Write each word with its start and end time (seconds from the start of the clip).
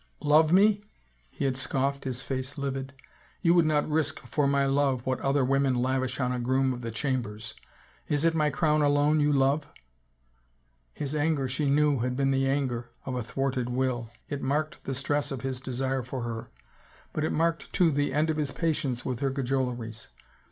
"Love 0.33 0.51
me?" 0.51 0.81
he 1.29 1.45
had 1.45 1.55
scoffed, 1.55 2.05
his 2.05 2.23
face 2.23 2.57
livid." 2.57 2.93
You 3.43 3.53
would 3.53 3.67
not 3.67 3.87
risk 3.87 4.19
for 4.21 4.47
my 4.47 4.65
love 4.65 5.05
what 5.05 5.19
other 5.19 5.45
women 5.45 5.75
lavish 5.75 6.19
on 6.19 6.31
a 6.31 6.39
groom 6.39 6.73
of 6.73 6.81
the 6.81 6.89
chambers... 6.89 7.53
is 8.07 8.25
it 8.25 8.33
my 8.33 8.49
crown 8.49 8.81
alone 8.81 9.19
you 9.19 9.31
love?" 9.31 9.67
His 11.01 11.15
anger, 11.15 11.47
she 11.47 11.69
knew, 11.69 11.99
had 11.99 12.17
been 12.17 12.31
the 12.31 12.49
anger 12.49 12.89
of 13.05 13.13
a 13.13 13.21
thwarted 13.21 13.69
will; 13.69 14.09
it 14.27 14.41
marked 14.41 14.85
the 14.85 14.95
stress 14.95 15.29
of 15.31 15.41
his 15.41 15.61
desire 15.61 16.01
for 16.01 16.23
her, 16.23 16.49
but 17.13 17.23
it 17.23 17.31
marked, 17.31 17.71
too, 17.71 17.91
the 17.91 18.11
end 18.11 18.31
of 18.31 18.37
his 18.37 18.49
patience 18.49 19.05
with 19.05 19.19
her 19.19 19.29
cajoleries. 19.29 20.07